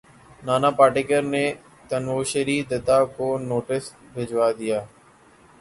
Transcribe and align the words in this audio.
نانا 0.43 0.69
پاٹیکر 0.79 1.21
نے 1.33 1.45
تنوشری 1.89 2.57
دتہ 2.71 2.97
کو 3.15 3.27
نوٹس 3.49 3.83
بھجوا 4.13 4.47
دیا 4.59 4.79